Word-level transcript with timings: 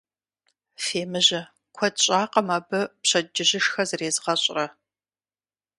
Фемыжьэ, 0.83 1.41
куэд 1.75 1.95
щӀакъым 2.03 2.47
абы 2.57 2.79
пщэдджыжьышхэ 3.01 3.83
зэрезгъэщӀрэ. 3.89 4.65